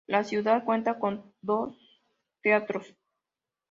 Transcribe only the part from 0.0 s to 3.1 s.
La ciudad cuenta con dos teatros.